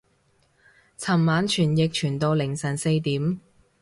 [0.99, 3.39] 尋晚傳譯傳到凌晨四點